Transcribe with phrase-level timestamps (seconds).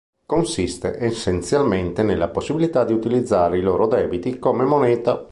[0.25, 5.29] Consiste essenzialmente nella possibilità di utilizzare i loro debiti come moneta.